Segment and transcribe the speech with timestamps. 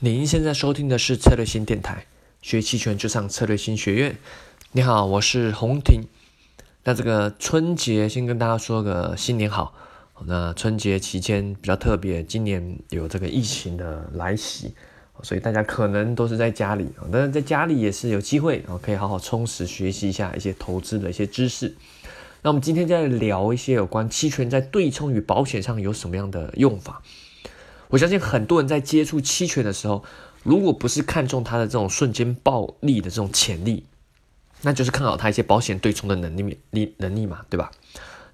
[0.00, 2.06] 您现在收听的是策略新电台，
[2.40, 4.16] 学期权就上策略新学院。
[4.70, 6.02] 你好，我是洪婷。
[6.84, 9.74] 那这个春节先跟大家说个新年好。
[10.24, 14.72] 那春节期间比较特别，今年有这个疫情的来袭，
[15.24, 17.02] 所以大家可能都是在家里啊。
[17.10, 21.74] 但是在家里也是有机会啊，可以好好充实学习一下一些投资的一些知识。
[22.42, 27.02] 那我们今天再聊一些有关期权在对冲与保险上有什么样的用法。
[27.88, 30.04] 我相信很多人在接触期权的时候，
[30.42, 33.84] 如果不是看中它的这种瞬间暴利的这种潜力，
[34.62, 37.70] 那就是看好它一些保险对冲的能力力能力嘛，对吧？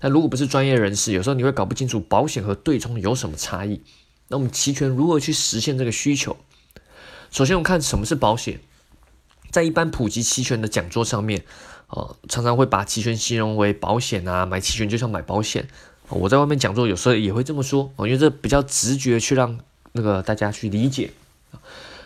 [0.00, 3.80] 那如果不是专业人士，有时候你会搞不清楚保险和对冲有什么差异。
[4.28, 6.36] 那我们期权如何去实现这个需求？
[7.30, 8.60] 首先，我们看什么是保险。
[9.50, 11.44] 在一般普及期权的讲座上面，
[11.88, 15.68] 呃，常常会把期权形容为保险啊，买期权就像买保险。
[16.14, 19.58] 我在外面讲座有时候也会这么说，我觉得这比较直觉去让
[19.92, 21.10] 那个大家去理解，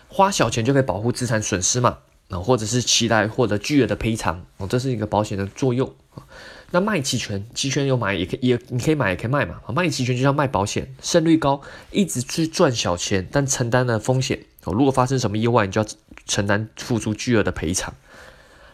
[0.07, 6.23] 花小钱就可以保护资产损失嘛，啊，或者是期待获得巨额的赔偿，哦，这是一个保险的作用啊。
[6.71, 11.61] 那卖期权，期权有买也可以，也你可以买也可以卖嘛，卖期权就像卖保险，胜率高，
[11.91, 15.87] 一直去赚小钱，但承担了风险，哦，如果发生什么意外，你就要
[16.25, 17.93] 承担付出巨额的赔偿。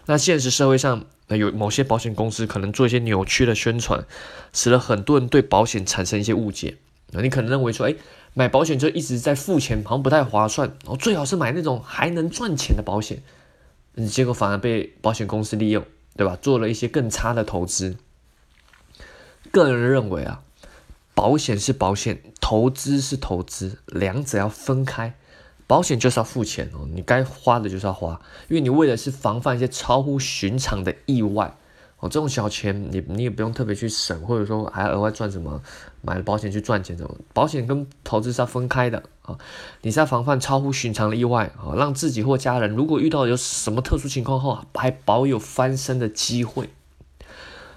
[0.06, 1.06] 那现实社会上。
[1.28, 4.06] 那有某些保险公司可能做一些扭曲的宣传，
[4.54, 6.78] 使得很多人对保险产生一些误解。
[7.12, 7.96] 那你可能认为说，哎，
[8.34, 10.78] 买保险就一直在付钱，好像不太划算。
[10.86, 13.24] 哦，最好是买那种还能赚钱的保险。
[13.96, 15.84] 嗯，结果反而被保险公司利用，
[16.16, 16.38] 对吧？
[16.42, 17.98] 做了一些更差的投资。
[19.52, 20.42] 个人认为啊，
[21.14, 25.16] 保险是保险，投资是投资，两者要分开。
[25.68, 31.58] 保险就是要付钱哦，你该花的就是要花，因为你为的是防范一些超乎寻常的意外
[31.98, 32.08] 哦。
[32.08, 35.60] 这种小钱你你也不用特别去省，或者说还额外赚什么，
[36.04, 37.18] 买了保险去赚钱这种。
[37.34, 39.36] 保险跟投资是要分开的啊，
[39.82, 46.70] 你是要防范超乎寻常的意外啊，让自己或家人如果遇到有什么特殊情况后，还保有翻身的机会。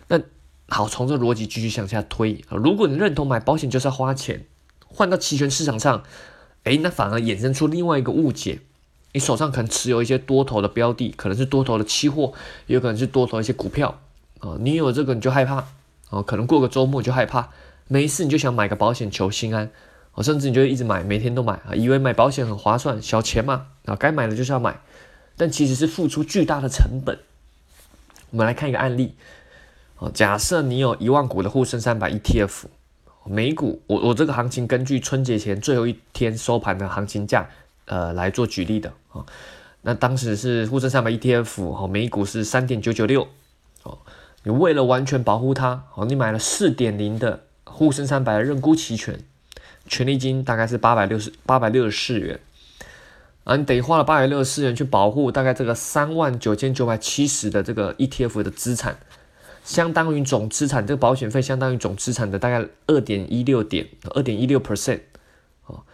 [0.08, 0.20] 那
[0.68, 4.44] 好，从这逻辑继续向下推啊，如果你认同买保险就是要花钱，
[4.86, 6.02] 换到期权市场上。
[6.68, 8.58] 哎，那反而衍生出另外一个误解，
[9.14, 12.34] 你手上可能持有一些多头的标的，可能是多头的期货，
[12.66, 13.98] 也有可能是多头一些股票
[14.40, 14.58] 啊。
[14.60, 15.64] 你有这个你就害怕
[16.10, 17.48] 啊，可能过个周末就害怕，
[17.86, 19.70] 没事你就想买个保险求心安，
[20.12, 24.78] 哦，甚至你就一直买，每天都买啊，以为买保险很划算，小钱嘛啊，该买的就是要买，
[25.38, 27.18] 但其实是付出巨大的成本。
[28.28, 29.14] 我们来看一个案例
[29.96, 32.64] 啊，假设你有一万股的沪深三百 ETF。
[33.24, 37.48] 美股，我我这个行情根据春节前最后一天收盘的行情价，
[37.84, 39.24] 呃来做举例的啊。
[39.82, 43.28] 那当时是沪深三百 ETF 哦，美股是三点九九六
[43.82, 43.98] 哦。
[44.44, 49.20] 你为了完全保护它哦，你买了四点零的沪深三百的认沽期权，
[49.86, 52.40] 权利金大概是八百六十八百六十四元
[53.44, 53.56] 啊。
[53.56, 58.98] 你等于花了八百六十四元去保护大概这个三万九千九百七十的这个 ETF 的资产。
[59.68, 65.00] 相当于总资产，这个保险费相当于总资产的大概二点一六点，二点一六 percent，
[65.66, 65.84] 啊，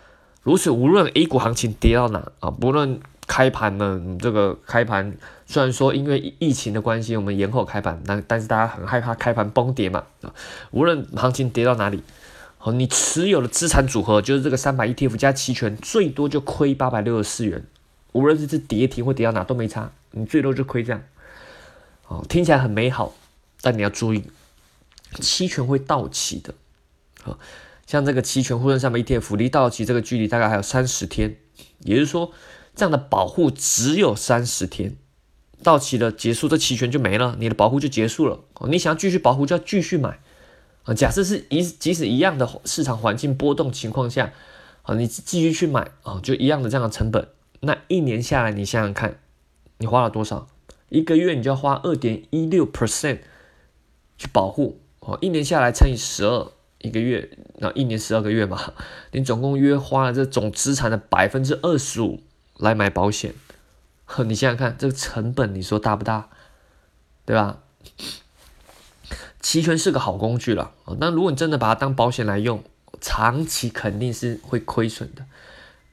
[0.44, 10.32] 如此无论 A 股行情跌到哪啊，不论开盘呢，这个开盘虽然说因为疫情的关系我们延后开盘，但但是大家很害怕开盘崩跌嘛啊，
[10.70, 12.00] 无论行情跌到哪里，
[12.58, 17.64] 好，你持有的资产组合就是这个三百 ETF 加期权，最多就亏八百六十四元，
[18.12, 21.02] 无论是跌停或跌到哪都没差，你最多就亏这样，
[22.06, 23.12] 哦，听起来很美好。
[23.64, 24.24] 但你要注意，
[25.22, 26.52] 期权会到期的，
[27.24, 27.38] 啊，
[27.86, 31.38] 像这个期权沪深三百 ETF 离到期这个距离大概还有三十天，
[31.78, 32.30] 也就是说，
[32.76, 34.98] 这样的保护只有三十天，
[35.62, 38.40] 到期了结束，这期权就没了，你的保护就结束了。
[38.68, 40.20] 你想要继续保护，就要继续买，
[40.82, 44.34] 啊，假设是一即使一样的市场环境波动情况下，
[44.82, 47.28] 啊，你继续去买，啊，就一样的这样的成本，
[47.60, 49.20] 那一年下来，你想想看，
[49.78, 50.48] 你花了多少？
[50.90, 53.20] 一个月你就要花二点一六 percent。
[54.16, 58.72] 去保护哦，一年下来乘以十二一个月，那一年十二个月嘛，
[59.12, 62.20] 你总共约花了这总资产的百分之二十五
[62.58, 63.34] 来买保险，
[64.26, 66.28] 你想想看这个成本，你说大不大？
[67.24, 67.58] 对吧？
[69.40, 72.62] 期权是个好工具了那，如果你真的把它当保险来用，
[73.00, 75.26] 长期肯定是会亏损的。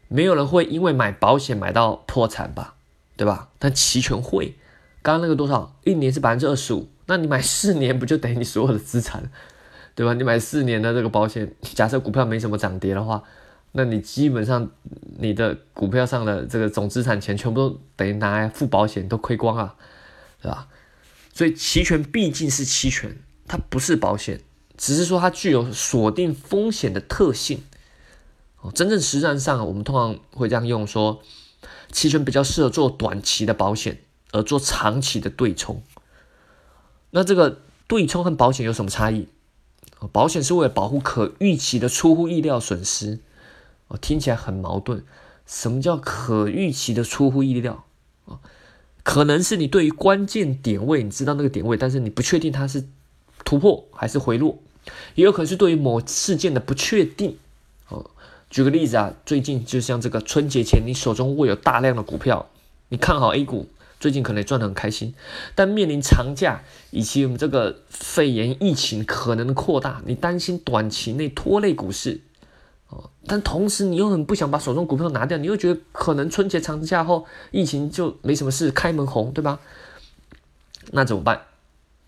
[0.08, 2.76] 没有人会因为买保险买到破产吧？
[3.18, 3.50] 对吧？
[3.60, 4.56] 但期权会。
[5.02, 5.76] 刚刚那个多少？
[5.84, 6.90] 一年是百分之二十五。
[7.12, 9.30] 那你买四年不就等于你所有的资产，
[9.96, 10.14] 对吧？
[10.14, 13.22] 你买四年的这个保险，假设股票没什么涨跌的话，
[13.74, 14.72] 那你基本上
[15.18, 19.76] 你的股票上的这个总资产钱全部都等于拿来付保险，都亏光了，
[20.42, 20.70] 对吧？
[21.34, 24.40] 所以期权毕竟是期权，它不是保险，
[24.78, 27.62] 只是说它具有锁定风险的特性。
[28.62, 31.22] 哦，真正实战上我们通常会这样用说，
[31.92, 34.00] 期权比较适合做短期的保险，
[34.32, 35.84] 而做长期的对冲。
[37.12, 39.28] 那这个对冲和保险有什么差异？
[40.12, 43.20] 保险是为了保护可预期的出乎意料损失。
[43.88, 45.04] 哦，听起来很矛盾。
[45.46, 47.84] 什么叫可预期的出乎意料？
[48.26, 48.40] 啊，
[49.04, 52.86] 可能是你对于关键点位，你知道那个点位，但是你不确定它是
[53.44, 54.58] 突破还是回落，
[55.16, 57.38] 也有可能是对于某事件的不确定。
[57.90, 58.10] 哦，
[58.50, 62.48] 举个例子啊，最近就像这个春节前，你手中握有大量的股票，
[62.90, 63.68] 你看好 A 股，
[64.02, 65.14] 最近可能赚得很开心，
[65.56, 72.20] 但面临长假以及我们这个肺炎疫情可能扩大，你担心短期内拖累股市。
[73.26, 79.60] 但同时你又很不想把手中股票拿掉，你又觉得可能春节长假后疫情就没什么事，开门红，对吧？
[80.92, 81.44] 那怎么办？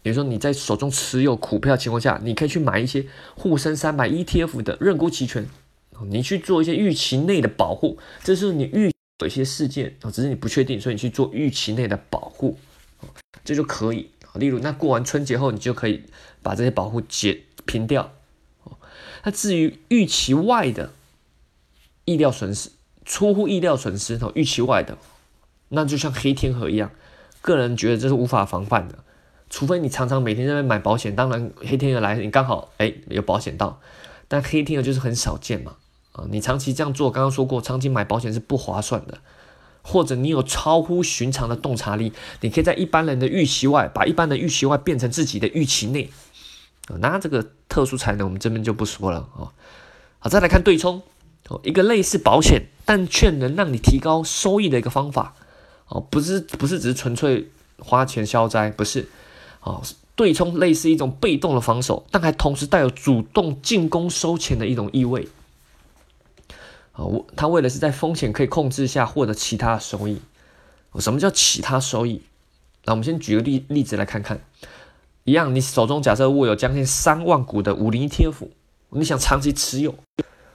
[0.01, 3.05] 比如说你在手中持有股票情况下，你可以去买一些
[3.35, 5.47] 沪深三百 ETF 的认沽期权，
[6.09, 7.97] 你去做一些预期内的保护。
[8.23, 8.92] 这是你预
[9.23, 12.59] 有一些事件啊，只是你不确定，所以你去做预期内的保护，
[13.43, 14.09] 这就可以。
[14.35, 16.03] 例如，那过完春节后，你就可以
[16.41, 18.11] 把这些保护解平掉。
[19.23, 20.91] 那至于预期外的
[22.03, 22.71] 意料损失、
[23.05, 24.97] 出乎意料损失哦，预期外的，
[25.69, 26.91] 那就像黑天鹅一样，
[27.41, 28.99] 个人觉得这是无法防范的。
[29.49, 33.79] 除非你常常每天在那买保险，当然黑天鹅来你刚好哎有保险到，
[34.27, 35.77] 但黑天鹅就是很少见嘛
[36.13, 36.25] 啊！
[36.30, 39.19] 你长期这样做，刚刚说过，长期买保险是不划算的。
[39.86, 46.10] 或者你有超乎寻常的洞察力，你可以在一般人的预期外，把一般的预期外变成自己的预期内。
[47.00, 49.51] 那这个特殊才能我们这边就不说了啊。
[50.19, 51.01] 好，再来看对冲，
[51.50, 55.33] 哦，一个类似保险但却能让你提高收益的一个方法，
[55.89, 57.50] 哦，不是不是只是纯粹
[57.80, 59.10] 花钱消灾，不是，
[59.63, 59.83] 哦，
[60.15, 65.27] 对冲类似一种被动的防守，但还同时带有主动进攻收钱的一种意味。
[66.93, 70.21] 啊，我他为的是在风险可以控制下获得其他收益。
[70.99, 72.21] 什么叫其他收益？
[72.85, 74.39] 那我们先举个例例子来看看。
[75.23, 78.49] 一样，你手中假设握有将近三万股的五零 ETF，
[78.89, 79.95] 你想长期持有，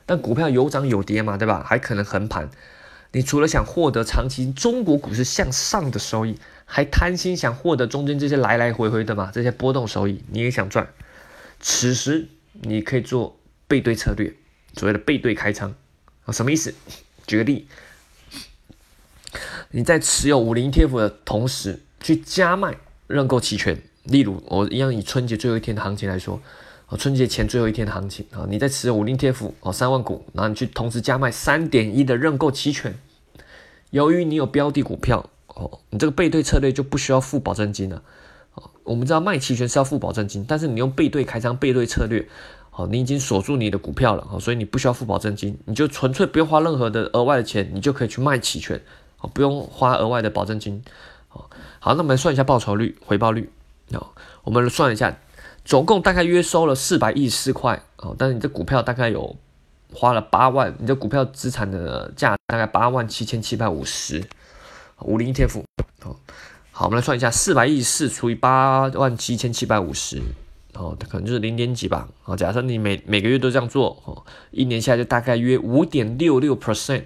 [0.05, 1.65] 但股票有涨有跌嘛，对吧？
[1.67, 2.51] 还可能横盘。
[3.13, 10.87] 你除了想获得长期中国股市向上的收益，还贪心想获得中间这些来来回回的嘛，这些波动收益你也想赚。
[11.59, 14.35] 此时你可以做背对策略，
[14.75, 15.75] 所谓的背对开仓
[16.33, 16.75] 什么意思？
[17.27, 17.67] 举个例，
[19.71, 22.77] 你在持有五零 ETF 的同时，去加卖
[23.07, 23.83] 认购期权。
[24.05, 26.41] 例如，我一样以春节最后一天的行情来说，
[26.87, 32.99] 啊，春节前最后一天的行情啊，你在持有五零 TF 哦三万股，然后你去同时加卖三点一的认购期权，
[33.91, 38.03] 由于你有标的股票哦，你这个背对策略就不需要付保证金了。
[38.55, 42.27] 哦，我们知道卖期权是要付保证金，但是你用背对开仓背对策略，
[42.79, 48.81] 哦，你已经锁住你的股票了，哦，所以你不需要付保证金，你就纯粹不用花任何的额外的钱，你就可以去卖期权，
[49.21, 50.81] 哦，不用花额外的保证金。
[51.33, 51.45] 哦，
[51.81, 53.51] 好，那我们算一下报酬率、回报率。
[53.95, 54.07] 哦，
[54.45, 55.19] 我们算一下，
[55.65, 59.35] 总共大概约收了四百一十四块哦，但是你这股票大概有
[59.93, 64.23] 花了八万，你这股票资产的价大概八万七千七百五十，
[65.01, 65.63] 五零 ETF
[66.05, 66.15] 哦，
[66.71, 70.23] 好，我们来算一下，四百一十四除以八万七千七百五十，
[70.79, 77.03] 哦，可能就是零点几吧，哦，假设你每每个月都这样做，哦，一年下来就大概约五点六六 percent，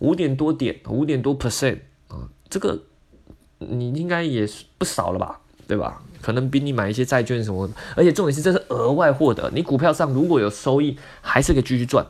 [0.00, 1.78] 五点多点，五点多 percent
[2.08, 2.82] 啊，这个
[3.58, 5.40] 你应该也不少了吧？
[5.66, 6.02] 对吧？
[6.20, 9.50] 可能比你买一些债券什么，而且重点是这是额外获得。
[9.54, 12.06] 你股票上如果有收益，还是可以继续赚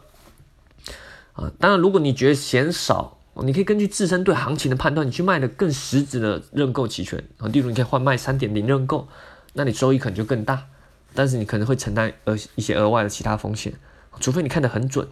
[1.34, 1.50] 啊。
[1.60, 7.46] 当然，如果你觉得嫌少，你可以根据自身对行情的判断，你去卖的更实质的认购期权啊。
[7.48, 9.06] 例如，你可以换卖三点零认购，
[9.52, 10.66] 那你收益可能就更大，
[11.14, 13.72] 但是你可能会承担额一些额外的其他风险，
[14.20, 15.08] 除非你看得很准。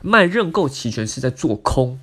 [0.00, 1.98] 卖认购期权是在做空，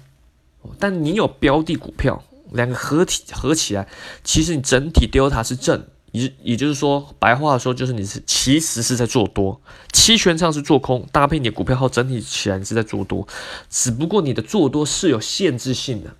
[0.80, 2.24] 但你有标的股票。
[2.52, 3.86] 两个合体合起来，
[4.24, 9.60] 其实你整体 delta 是正，也也就是说，白话说就是你是其实是在做多，
[9.92, 13.28] 期权上是做空，搭配你股票后整体起来是在做多，
[13.70, 16.16] 只不过你的做多是有限制性的，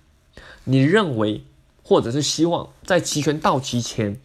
[0.64, 1.42] 你认为
[1.82, 4.20] 或者是希望在期权到期前，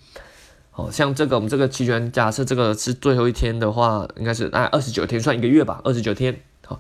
[0.71, 6.41] 好像这个我们这个期权假设这个是最后一天的话，应该是按二十九天算一个月吧，二十九天。
[6.65, 6.79] 好。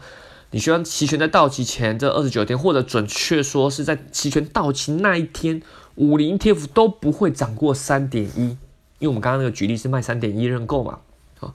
[0.53, 5.61] 你希望期权在到期前这二十九天，或者准确说是在期权到期那一天，
[5.95, 8.57] 五零 TF 都不会涨过三点一，
[8.99, 10.99] 因为我们刚刚那个举例是卖三点一认购嘛，
[11.39, 11.53] 啊，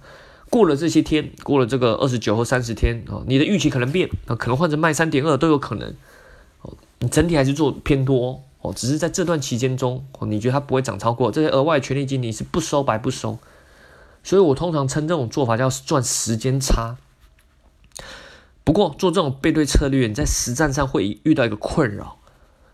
[0.48, 5.94] 过了这些天，过了这个二十九或三十天啊，你的预期可能变啊，可能换成卖三点二都有可能，
[6.62, 13.38] 哦，你整体还是做偏多，只是在这段期间中，哦，你觉得它不会涨超过这些额外权利金，你是不收白不收，
[14.22, 16.96] 所以我通常称这种做法叫赚时间差。
[18.64, 22.18] 不过做这种背对策略，你在实战上会遇到一个困扰，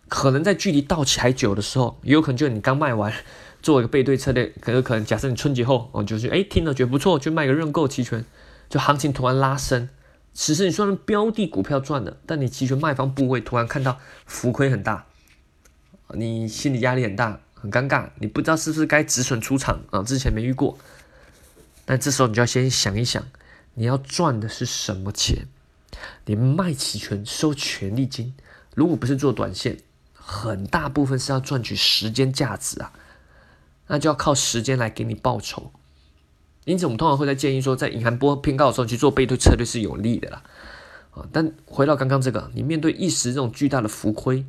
[0.09, 3.13] 可能在距离到期还久的时候，也有可能就你刚卖完，
[3.61, 8.25] 做一个背对策略，可有可能假设你春节后，哦，就是哎听了觉得不错，就卖个认购期权，
[8.71, 9.91] 就行情突然拉升，
[10.33, 15.05] 此时你虽然标的股票赚了，但你期权卖方部位突然看到浮亏很大，
[16.15, 20.03] 你心理压力很大，很尴尬，你不知道是不是该止损出场啊？
[20.03, 20.79] 之前没遇过，
[21.85, 23.23] 但这时候你就要先想一想，
[23.75, 25.47] 你要赚的是什么钱？
[26.25, 28.35] 你卖期权收权利金，
[28.75, 29.79] 如果不是做短线，
[30.15, 32.93] 很大部分是要赚取时间价值啊，
[33.89, 35.71] 那就要靠时间来给你报酬。
[36.65, 40.43] 因此，我们通常会在建议说，在隐含波偏高的时候去做背对策略是有利的啦。
[41.11, 44.47] 啊，但回到刚刚这个，你面对一时这种巨大的浮亏，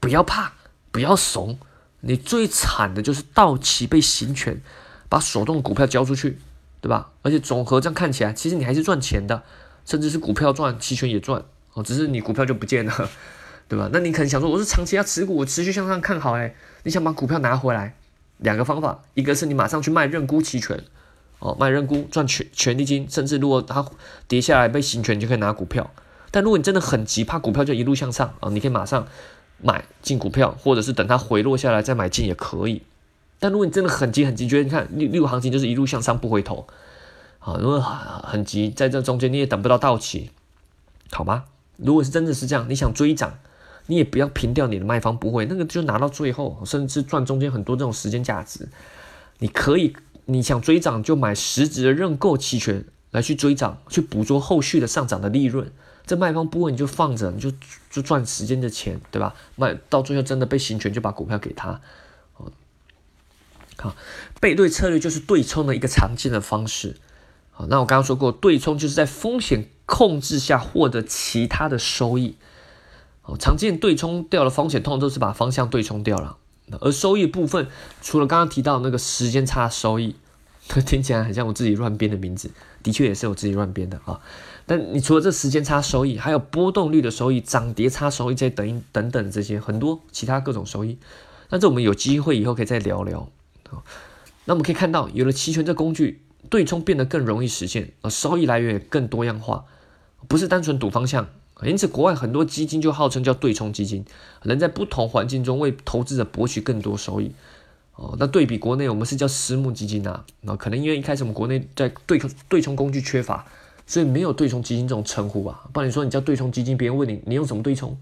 [0.00, 0.52] 不要怕，
[0.96, 1.58] 不要怂。
[2.00, 4.62] 你最惨的就是到期被行权，
[5.10, 6.38] 把手动股票交出去，
[6.80, 7.10] 对吧？
[7.20, 9.42] 而且总和这样看起来，其实你还是赚钱的。
[9.84, 13.10] 甚至是股票赚，期权也赚哦，只是你股票就不见了，
[13.68, 13.90] 对吧？
[13.92, 17.94] 那你可能想说，我是长期要持股，我持续向上看好哎，你想把股票拿回来，
[18.38, 20.82] 两个方法，一个是你马上去卖认沽期权，
[21.40, 23.84] 哦，卖认沽赚权权利金，甚至如果它
[24.26, 25.90] 跌下来被行权，你就可以拿股票。
[26.32, 29.06] 但如果你真的很急，怕股票就一路向上啊，你可以马上
[29.62, 32.82] 买进股票，或者是等它回落下来再买进也可以。
[33.38, 36.66] 但如果你真的很急很急，觉得你看六六行情就是一路向上不回头。
[37.38, 40.30] 啊，如果很急，在这中间你也等不到到期，
[41.12, 41.44] 好吗？
[41.76, 43.38] 如果是真的是这样，你想追涨，
[43.86, 48.68] 你也不要平掉你的卖方不会，那个就拿到最后，甚至赚中间很多这种时间价值。
[49.38, 49.94] 你可以，
[50.24, 55.70] 你想追涨就买实质的认购期权来去追涨，去捕捉后续的上涨的利润。
[56.06, 57.52] 这卖方不会你就放着，你就
[57.90, 59.34] 就赚时间的钱，对吧？
[59.56, 61.80] 卖到最后真的被行权，就把股票给他。
[63.78, 63.94] 好，
[64.40, 66.96] 背对策略就是对冲的一个常见的方式。
[67.50, 72.36] 好，那我刚刚说过，对冲就是在风险控制下获得其他的收益。
[73.22, 76.38] 哦，常见对冲掉了风险，通常都是把方向对冲掉了。
[76.80, 77.68] 而收益部分，
[78.00, 80.16] 除了刚刚提到那个时间差收益，
[80.86, 82.50] 听起来很像我自己乱编的名字，
[82.82, 84.20] 的确也是我自己乱编的啊。
[84.66, 90.98] 但你除了这时间差收益，还有波动率的收益、涨跌差收益这些等等等这些很多其他各种收益。
[91.50, 93.28] 那这我们有机会以后可以再聊聊。
[94.44, 96.22] 那我们可以看到，有了期权这工具。
[96.48, 99.64] 对冲变得更容易实现，而收益来源也更多样化，
[100.28, 101.28] 不是单纯赌方向。
[101.64, 104.04] 因此，国外很多基金就号称叫对冲基金，
[104.44, 107.32] 能在不同环境中为投资者博取更多收益。
[107.96, 110.24] 哦，那对比国内，我们是叫私募基金啊。
[110.42, 112.16] 那可能因为一开始我们国内在对
[112.48, 113.44] 对冲工具缺乏，
[113.86, 115.68] 所以没有对冲基金这种称呼吧。
[115.72, 117.96] 不然你说你叫对冲基金，别人问你你用什么对冲，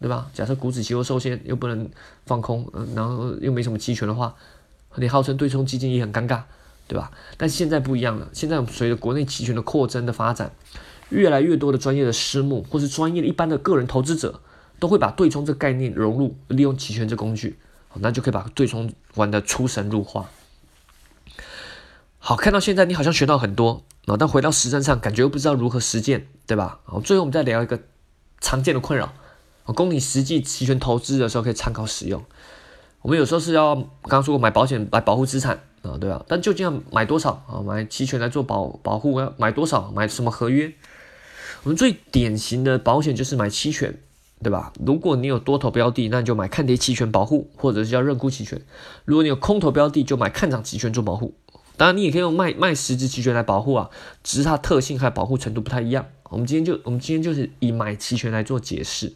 [0.00, 0.30] 对吧？
[0.34, 1.88] 假设股指期货受限，又不能
[2.26, 4.34] 放空，嗯然后又没什么期权的话，
[4.96, 6.42] 你号称对冲基金也很尴尬。
[6.90, 7.12] 对吧？
[7.36, 8.28] 但现在不一样了。
[8.32, 10.50] 现在随着国内期权的扩增的发展，
[11.10, 14.40] 越来越多的专业的私募或是专业的一般的个人投资者，
[14.80, 17.56] 都会把对冲这概念融入，利用期权这工具，
[17.94, 20.30] 那就可以把对冲玩的出神入化。
[22.18, 26.80] 好，看到现在你好像学到很多啊，但回到实战上，感觉又不知道如何实践，对吧？
[26.84, 27.80] 好，最后我们再聊一个
[28.40, 29.12] 常见的困扰，
[29.64, 32.24] 供你实际期权投资的时候可以参考使用。
[33.02, 35.60] 我们有时候是要刚刚说过买保险来保护资产。
[35.82, 36.22] 啊，对吧？
[36.28, 37.64] 但究竟要买多少啊？
[37.64, 39.90] 买期权来做保保护，要买多少？
[39.92, 40.74] 买什么合约？
[41.62, 43.98] 我们最典型的保险就是买期权，
[44.42, 44.74] 对吧？
[44.84, 48.58] 如果你有多头标的，那你就买看跌期权保护，或者是叫认沽期权；
[49.06, 51.32] 如果你有空头标的，就买看涨期权做保护。
[51.80, 53.88] 当然，你也可以用卖卖实质期权来保护啊，
[54.22, 56.04] 只是它特性和保护程度不太一样。
[56.24, 59.14] 我们今天就我们今天就是以买期权来做解释。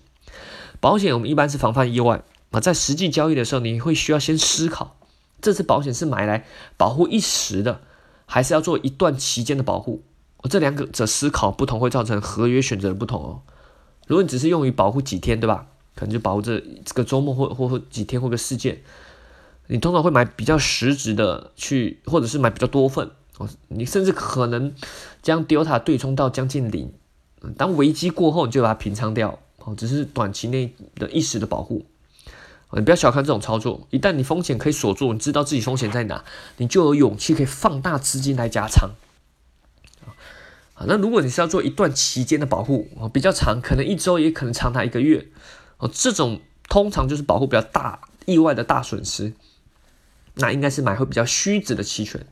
[0.80, 4.97] 保险我们一般是防范意外啊，在实际交易的时候，你会需要先思考。
[5.42, 6.47] 这次保险是买来
[6.78, 7.83] 保护一时的，
[8.25, 10.02] 还是要做一段期间的保护？
[10.49, 13.42] 这两个者思考不同，会造成合约选择的不同哦。
[14.06, 15.66] 如果你只是用于保护几天，对吧？
[15.94, 18.80] 可能就保护这这个周末或或或几天或个事件，
[19.66, 23.49] 你通常会买比较实质的去，或者是买比较多份哦。
[23.68, 24.75] 你甚至可能
[25.23, 26.92] 将 delta 对冲到将近零，
[27.56, 31.87] 当危机过后，你就把它平仓掉哦，只是短期内的一时的保护。
[32.76, 36.25] 你不要小看这种操作，一旦你风险可以锁住，你知道自己风险在哪，
[36.56, 38.90] 你就有勇气可以放大资金来加仓。
[40.75, 45.28] 啊，那如果你是要做一段期间的保护，哦，比较长，可能一周也可能长达一个月，
[45.78, 49.33] 哦，这种通常就是保护比较大意外的大损失，
[50.35, 52.26] 那应该是买会比较虚值的期权。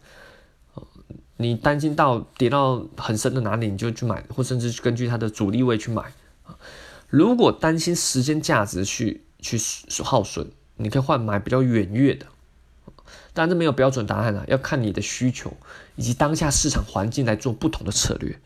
[1.36, 6.12] 你担心到跌到很深的哪里，你就去买，或甚至根据它的主力位去买。
[7.08, 9.22] 如果担心时间价值去。
[9.44, 9.58] 去
[10.04, 12.26] 耗损，你可以换买比较远月的，
[13.32, 15.56] 但这没有标准答案啊，要看你的需求
[15.96, 18.38] 以及当下市场环境来做不同的策略。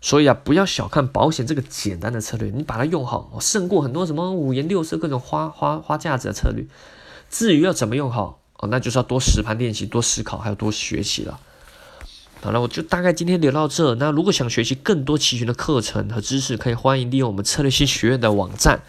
[0.00, 6.66] 所以啊，不要小看保险这个简单的策略，你把它用好，胜过很多什么五颜六色各种花花花架子的策略。
[7.30, 11.40] 至于要怎么用好哦，那就是要多实盘练习、多思考，还有多学习了。
[12.42, 13.94] 好了，我就大概今天聊到这。
[13.96, 18.80] 那如果想学习更多期权的课程和知识，可以欢迎利用我们策略性学院的网站，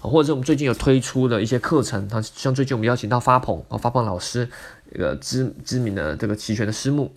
[0.00, 2.08] 或者是我们最近有推出的一些课程。
[2.22, 4.48] 像最近我们邀请到发鹏哦，发鹏老师
[4.94, 7.14] 一个知知名的这个期权的师母，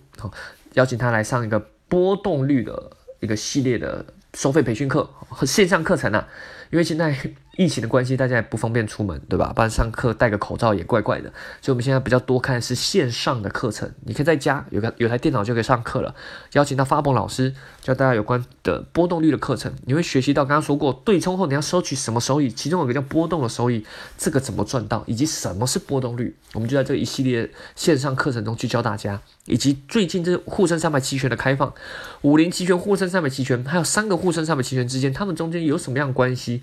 [0.74, 6.28] 邀请他来上一个波动率的一个系列的收费培训课和线上课程啊。
[6.70, 7.18] 因为现在
[7.58, 9.52] 疫情的关系，大家也不方便出门，对吧？
[9.52, 11.28] 不然上课戴个口罩也怪怪的。
[11.60, 16.14] 所以我们现在比较多看的是线上的课程，你可以在家有个有台电脑就可以上课了。
[16.52, 23.84] 邀请到发鹏老师教大家有关的波动率的课程，你会学习到刚刚说过对冲后你要收取什么收益，其中有个叫波动的收益，
[24.16, 29.20] 这个怎么赚到，以及什么是波动率，我们就在这一系列线上课程中去教大家。
[29.46, 31.74] 以及最近这沪深三百期权的开放，
[32.20, 36.62] 五零期权、沪深三百期权，还有三个沪深三百期权之间，它们中间有什么样的关系？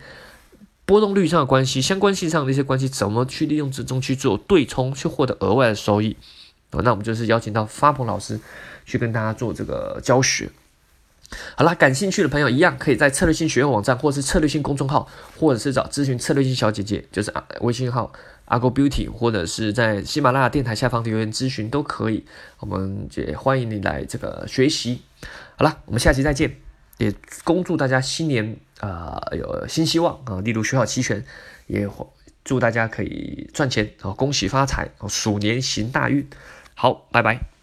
[0.86, 6.16] 波动率上的关系，相关性上的一些关系，怎么去利用之中去做对冲，去获得额外的收益？
[6.72, 8.40] 哦，那我们就是邀请到发鹏老师
[8.86, 10.50] 去跟大家做这个教学。
[11.56, 15.08] 好啦，感兴趣的朋友一样可以在策略性学院网站，或是策略性公众号，
[15.40, 18.12] 或者是找咨询策略性小姐姐，就是啊微信号。
[18.46, 22.24] 阿 Go Beauty，或者是在喜马拉雅电台下方留言咨询都可以，
[22.60, 25.02] 我们也欢迎你来这个学习。
[25.58, 26.56] 好了，我们下期再见，
[27.00, 27.12] 也
[27.44, 31.24] 恭祝大家新年啊有新希望啊，例如学校期权，
[31.68, 31.88] 也
[32.44, 36.28] 祝大家可以赚钱啊，恭喜发财，鼠年行大运。
[36.76, 37.55] 好，拜拜。